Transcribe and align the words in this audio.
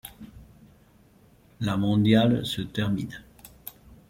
La 1.59 1.77
mondiale 1.77 2.43
se 2.43 2.63
termine. 2.63 3.17